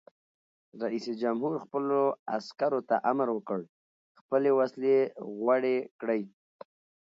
رئیس 0.83 1.05
جمهور 1.21 1.53
خپلو 1.63 1.99
عسکرو 2.35 2.79
ته 2.89 2.95
امر 3.11 3.27
وکړ؛ 3.33 3.61
خپلې 4.19 4.49
وسلې 4.59 4.97
غوړې 5.37 5.77
کړئ! 5.99 6.21